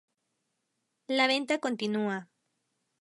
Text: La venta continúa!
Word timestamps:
La 1.17 1.27
venta 1.27 1.59
continúa! 1.65 2.17